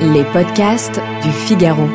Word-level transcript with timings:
Les 0.00 0.24
podcasts 0.32 1.00
du 1.22 1.30
Figaro. 1.30 1.88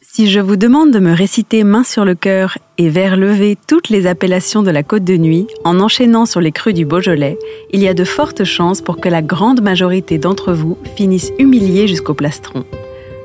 Si 0.00 0.30
je 0.30 0.40
vous 0.40 0.56
demande 0.56 0.90
de 0.90 0.98
me 0.98 1.12
réciter 1.12 1.64
main 1.64 1.84
sur 1.84 2.04
le 2.04 2.14
cœur 2.14 2.58
et 2.78 2.88
vers 2.88 3.16
levé 3.16 3.56
toutes 3.66 3.88
les 3.88 4.06
appellations 4.06 4.62
de 4.62 4.70
la 4.70 4.82
côte 4.82 5.04
de 5.04 5.16
nuit 5.16 5.46
en 5.64 5.80
enchaînant 5.80 6.26
sur 6.26 6.40
les 6.40 6.52
crues 6.52 6.74
du 6.74 6.84
Beaujolais, 6.84 7.38
il 7.72 7.80
y 7.80 7.88
a 7.88 7.94
de 7.94 8.04
fortes 8.04 8.44
chances 8.44 8.82
pour 8.82 8.98
que 8.98 9.08
la 9.08 9.22
grande 9.22 9.62
majorité 9.62 10.18
d'entre 10.18 10.52
vous 10.52 10.78
finissent 10.96 11.32
humiliés 11.38 11.88
jusqu'au 11.88 12.14
plastron. 12.14 12.64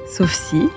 Sauf 0.08 0.32
si, 0.32 0.70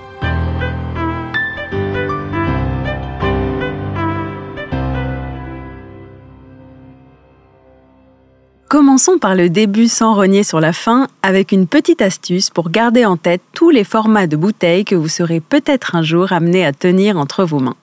Commençons 8.71 9.17
par 9.17 9.35
le 9.35 9.49
début 9.49 9.89
sans 9.89 10.13
renier 10.13 10.43
sur 10.43 10.61
la 10.61 10.71
fin 10.71 11.09
avec 11.23 11.51
une 11.51 11.67
petite 11.67 12.01
astuce 12.01 12.49
pour 12.49 12.69
garder 12.69 13.03
en 13.03 13.17
tête 13.17 13.41
tous 13.51 13.69
les 13.69 13.83
formats 13.83 14.27
de 14.27 14.37
bouteilles 14.37 14.85
que 14.85 14.95
vous 14.95 15.09
serez 15.09 15.41
peut-être 15.41 15.93
un 15.93 16.03
jour 16.03 16.31
amené 16.31 16.65
à 16.65 16.71
tenir 16.71 17.17
entre 17.17 17.43
vos 17.43 17.59
mains. 17.59 17.75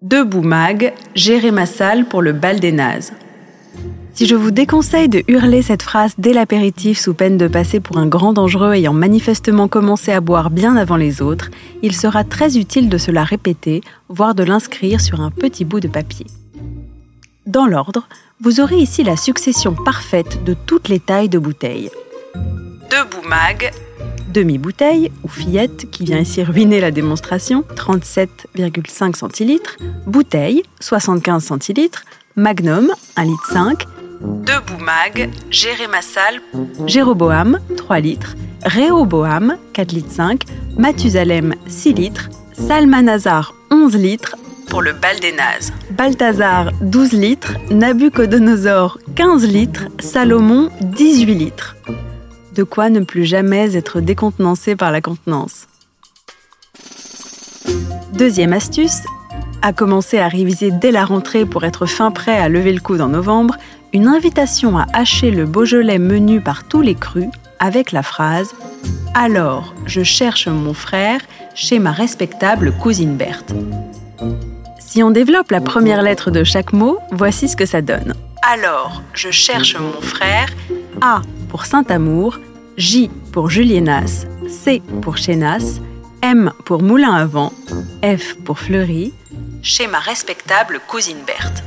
Debout 0.00 0.40
mag, 0.40 0.94
gérer 1.14 1.50
ma 1.50 1.66
salle 1.66 2.06
pour 2.06 2.22
le 2.22 2.32
bal 2.32 2.60
des 2.60 2.72
nazes. 2.72 3.12
Si 4.14 4.24
je 4.24 4.34
vous 4.34 4.52
déconseille 4.52 5.10
de 5.10 5.22
hurler 5.28 5.60
cette 5.60 5.82
phrase 5.82 6.14
dès 6.16 6.32
l'apéritif 6.32 6.98
sous 6.98 7.12
peine 7.12 7.36
de 7.36 7.46
passer 7.46 7.78
pour 7.78 7.98
un 7.98 8.06
grand 8.06 8.32
dangereux 8.32 8.72
ayant 8.72 8.94
manifestement 8.94 9.68
commencé 9.68 10.12
à 10.12 10.22
boire 10.22 10.48
bien 10.48 10.76
avant 10.76 10.96
les 10.96 11.20
autres, 11.20 11.50
il 11.82 11.94
sera 11.94 12.24
très 12.24 12.56
utile 12.56 12.88
de 12.88 12.96
se 12.96 13.10
la 13.10 13.22
répéter, 13.22 13.82
voire 14.08 14.34
de 14.34 14.44
l'inscrire 14.44 15.02
sur 15.02 15.20
un 15.20 15.30
petit 15.30 15.66
bout 15.66 15.80
de 15.80 15.88
papier. 15.88 16.24
Dans 17.46 17.66
l'ordre, 17.66 18.08
vous 18.40 18.60
aurez 18.60 18.78
ici 18.78 19.04
la 19.04 19.16
succession 19.16 19.74
parfaite 19.74 20.44
de 20.44 20.54
toutes 20.54 20.88
les 20.88 21.00
tailles 21.00 21.28
de 21.28 21.38
bouteilles. 21.38 21.90
Debout 22.90 23.26
mag, 23.26 23.72
demi-bouteille 24.32 25.10
ou 25.22 25.28
fillette 25.28 25.90
qui 25.90 26.04
vient 26.04 26.18
ici 26.18 26.42
ruiner 26.42 26.80
la 26.80 26.90
démonstration, 26.90 27.64
37,5 27.76 29.14
centilitres, 29.14 29.76
bouteille, 30.06 30.62
75 30.80 31.44
centilitres, 31.44 32.04
magnum, 32.36 32.92
1 33.16 33.24
litre 33.24 33.46
5, 33.52 33.84
debout 34.20 34.82
mag, 34.82 35.30
Jérémassal, 35.50 36.40
Jéroboam, 36.86 37.60
3 37.76 38.00
litres, 38.00 38.34
Réoboam, 38.64 39.56
4 39.72 39.92
litres 39.92 40.12
5, 40.12 40.44
Mathusalem, 40.76 41.54
6 41.66 41.92
litres, 41.92 42.28
Salmanazar, 42.52 43.54
11 43.70 43.96
litres, 43.96 44.36
pour 44.68 44.82
le 44.82 44.92
bal 44.92 45.18
des 45.20 45.32
nazes. 45.32 45.72
Balthazar, 45.90 46.70
12 46.80 47.12
litres, 47.12 47.54
Nabucodonosor, 47.70 48.98
15 49.14 49.46
litres, 49.46 49.84
Salomon, 50.00 50.70
18 50.80 51.34
litres. 51.34 51.76
De 52.54 52.62
quoi 52.62 52.90
ne 52.90 53.00
plus 53.00 53.24
jamais 53.24 53.76
être 53.76 54.00
décontenancé 54.00 54.76
par 54.76 54.92
la 54.92 55.00
contenance. 55.00 55.66
Deuxième 58.12 58.52
astuce, 58.52 59.02
à 59.62 59.72
commencer 59.72 60.18
à 60.18 60.28
réviser 60.28 60.70
dès 60.70 60.92
la 60.92 61.04
rentrée 61.04 61.46
pour 61.46 61.64
être 61.64 61.86
fin 61.86 62.10
prêt 62.10 62.38
à 62.38 62.48
lever 62.48 62.72
le 62.72 62.80
coude 62.80 63.00
en 63.00 63.08
novembre, 63.08 63.56
une 63.92 64.08
invitation 64.08 64.76
à 64.76 64.86
hacher 64.92 65.30
le 65.30 65.46
Beaujolais 65.46 65.98
menu 65.98 66.40
par 66.40 66.64
tous 66.64 66.80
les 66.80 66.94
crus 66.94 67.28
avec 67.58 67.92
la 67.92 68.02
phrase 68.02 68.54
Alors, 69.14 69.74
je 69.86 70.02
cherche 70.02 70.48
mon 70.48 70.74
frère 70.74 71.20
chez 71.54 71.78
ma 71.78 71.92
respectable 71.92 72.72
cousine 72.72 73.16
Berthe. 73.16 73.54
Si 74.94 75.02
on 75.02 75.10
développe 75.10 75.50
la 75.50 75.60
première 75.60 76.02
lettre 76.02 76.30
de 76.30 76.44
chaque 76.44 76.72
mot, 76.72 76.98
voici 77.10 77.48
ce 77.48 77.56
que 77.56 77.66
ça 77.66 77.82
donne. 77.82 78.14
Alors, 78.48 79.02
je 79.12 79.28
cherche 79.32 79.76
mon 79.76 80.00
frère. 80.00 80.46
A 81.00 81.20
pour 81.48 81.64
Saint-Amour, 81.64 82.38
J 82.76 83.10
pour 83.32 83.50
Julienas, 83.50 84.24
C 84.46 84.80
pour 85.02 85.16
Chénas, 85.16 85.80
M 86.22 86.52
pour 86.64 86.80
Moulin 86.84 87.12
à 87.12 87.26
Vent, 87.26 87.52
F 88.04 88.36
pour 88.44 88.60
Fleury, 88.60 89.12
chez 89.62 89.88
ma 89.88 89.98
respectable 89.98 90.78
cousine 90.86 91.24
Berthe. 91.26 91.64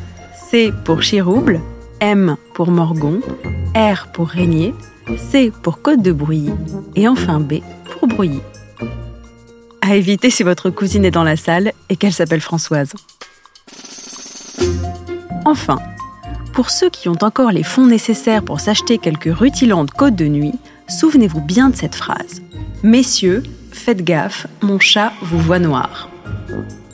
C 0.50 0.72
pour 0.86 1.02
Chirouble, 1.02 1.60
M 2.00 2.38
pour 2.54 2.72
Morgon, 2.72 3.20
R 3.76 4.08
pour 4.14 4.30
Régnier, 4.30 4.74
C 5.18 5.52
pour 5.64 5.82
Côte 5.82 6.02
de 6.02 6.14
Brouilly 6.14 6.54
et 6.96 7.10
enfin 7.10 7.42
B 7.42 7.56
pour 7.92 8.08
Brouilly. 8.08 8.40
À 9.82 9.96
éviter 9.96 10.30
si 10.30 10.44
votre 10.44 10.70
cousine 10.70 11.04
est 11.04 11.12
dans 11.12 11.26
la 11.26 11.36
salle 11.36 11.74
et 11.90 11.98
qu'elle 11.98 12.14
s'appelle 12.14 12.40
Françoise. 12.40 12.94
Enfin, 15.48 15.80
pour 16.52 16.70
ceux 16.70 16.90
qui 16.90 17.08
ont 17.08 17.16
encore 17.22 17.52
les 17.52 17.64
fonds 17.64 17.88
nécessaires 17.88 18.44
pour 18.44 18.60
s'acheter 18.60 18.98
quelques 18.98 19.34
rutilantes 19.34 19.92
côtes 19.92 20.18
de 20.18 20.28
nuit, 20.28 20.56
souvenez-vous 20.90 21.40
bien 21.40 21.70
de 21.70 21.76
cette 21.78 21.96
phrase. 21.96 22.42
Messieurs, 22.84 23.44
faites 23.72 24.04
gaffe, 24.04 24.48
mon 24.62 24.78
chat 24.78 25.14
vous 25.22 25.40
voit 25.40 25.60
noir. 25.60 26.10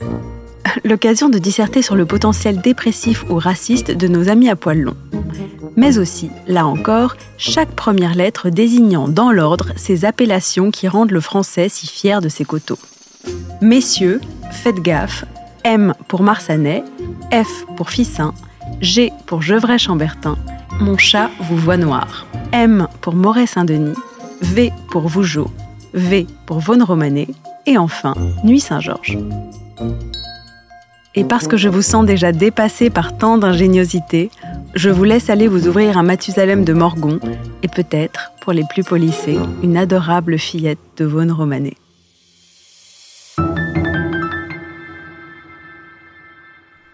L'occasion 0.83 1.29
de 1.29 1.39
disserter 1.39 1.81
sur 1.81 1.95
le 1.95 2.05
potentiel 2.05 2.61
dépressif 2.61 3.25
ou 3.27 3.39
raciste 3.39 3.89
de 3.89 4.07
nos 4.07 4.29
amis 4.29 4.49
à 4.49 4.55
poils 4.55 4.81
longs. 4.81 4.97
Mais 5.75 5.97
aussi, 5.97 6.29
là 6.45 6.67
encore, 6.67 7.15
chaque 7.39 7.71
première 7.71 8.13
lettre 8.13 8.51
désignant 8.51 9.07
dans 9.07 9.31
l'ordre 9.31 9.69
ces 9.77 10.05
appellations 10.05 10.69
qui 10.69 10.87
rendent 10.87 11.09
le 11.09 11.21
français 11.21 11.69
si 11.69 11.87
fier 11.87 12.21
de 12.21 12.29
ses 12.29 12.45
coteaux. 12.45 12.77
Messieurs, 13.61 14.21
faites 14.51 14.79
gaffe, 14.79 15.25
M 15.63 15.93
pour 16.07 16.23
Marsanais, 16.23 16.83
F 17.31 17.65
pour 17.77 17.89
Fissin, 17.89 18.33
G 18.81 19.11
pour 19.25 19.41
Gevrey-Chambertin, 19.41 20.37
Mon 20.79 20.97
chat 20.97 21.29
vous 21.39 21.57
voit 21.57 21.77
noir, 21.77 22.25
M 22.51 22.87
pour 23.01 23.15
Moret-Saint-Denis, 23.15 23.95
V 24.41 24.71
pour 24.91 25.07
Vougeot, 25.07 25.49
V 25.93 26.27
pour 26.45 26.59
Vaune-Romanée, 26.59 27.27
et 27.65 27.77
enfin 27.77 28.13
Nuit 28.43 28.59
Saint-Georges. 28.59 29.17
Et 31.15 31.23
parce 31.23 31.47
que 31.47 31.57
je 31.57 31.69
vous 31.69 31.83
sens 31.83 32.05
déjà 32.05 32.31
dépassé 32.31 32.89
par 32.89 33.17
tant 33.17 33.37
d'ingéniosité, 33.37 34.31
je 34.73 34.89
vous 34.89 35.03
laisse 35.03 35.29
aller 35.29 35.47
vous 35.47 35.67
ouvrir 35.67 35.97
un 35.97 36.03
Mathusalem 36.03 36.65
de 36.65 36.73
Morgon 36.73 37.19
et 37.61 37.67
peut-être, 37.67 38.31
pour 38.41 38.51
les 38.51 38.63
plus 38.63 38.83
polissés, 38.83 39.37
une 39.61 39.77
adorable 39.77 40.39
fillette 40.39 40.79
de 40.97 41.05
Vaune-Romanée. 41.05 41.77